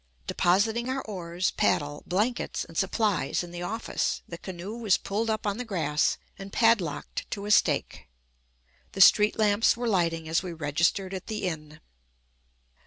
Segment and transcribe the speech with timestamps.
[0.25, 5.45] Depositing our oars, paddle, blankets, and supplies in the office, the canoe was pulled up
[5.45, 8.07] on the grass and padlocked to a stake.
[8.93, 11.81] The street lamps were lighting as we registered at the inn.